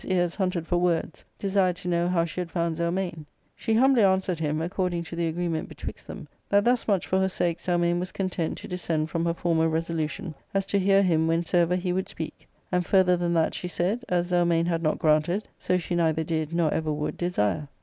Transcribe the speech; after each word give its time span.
ears 0.05 0.33
hunted 0.37 0.65
for 0.65 0.79
words, 0.79 1.23
desired 1.37 1.75
to 1.75 1.87
know 1.87 2.07
how 2.07 2.25
she 2.25 2.41
had 2.41 2.49
found 2.49 2.75
Zelmane. 2.75 3.23
She 3.55 3.75
humbly 3.75 4.01
answered 4.01 4.39
him, 4.39 4.59
according 4.59 5.03
to 5.03 5.15
the 5.15 5.27
agreement 5.27 5.69
betwixt 5.69 6.07
them, 6.07 6.27
that 6.49 6.65
thus 6.65 6.87
much 6.87 7.05
for 7.05 7.19
her 7.19 7.29
sake 7.29 7.59
Zelmane 7.59 7.99
was 7.99 8.11
content 8.11 8.57
to 8.57 8.67
descend 8.67 9.11
from 9.11 9.25
her 9.25 9.33
former 9.35 9.69
resolution 9.69 10.33
as 10.55 10.65
to 10.65 10.79
hear 10.79 11.03
him 11.03 11.27
whensoever 11.27 11.75
he 11.75 11.93
would 11.93 12.09
speak; 12.09 12.47
and 12.71 12.83
further 12.83 13.15
than 13.15 13.35
that, 13.35 13.53
she 13.53 13.67
said, 13.67 14.03
as 14.09 14.31
Zelmane 14.31 14.65
had 14.65 14.81
not 14.81 14.97
granted, 14.97 15.47
so 15.59 15.77
she 15.77 15.93
neither 15.93 16.23
did 16.23 16.51
nor 16.51 16.73
ever 16.73 16.91
would 16.91 17.15
desire. 17.15 17.67